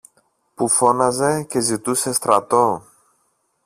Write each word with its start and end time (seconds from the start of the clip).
που 0.55 0.67
φώναζε 0.67 1.43
και 1.43 1.59
ζητούσε 1.59 2.13
στρατό. 2.13 2.85